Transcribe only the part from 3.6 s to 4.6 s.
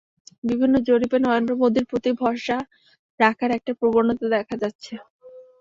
প্রবণতা দেখা